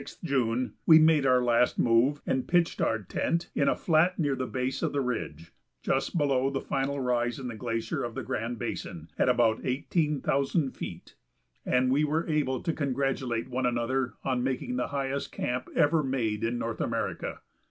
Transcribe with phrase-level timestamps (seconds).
[0.01, 2.81] ][Sidenote: Last Camp] On Friday, the 6th June, we made our last move and pitched
[2.81, 5.51] our tent in a flat near the base of the ridge,
[5.83, 10.19] just below the final rise in the glacier of the Grand Basin, at about eighteen
[10.19, 11.13] thousand feet,
[11.67, 16.43] and we were able to congratulate one another on making the highest camp ever made
[16.43, 17.41] in North America.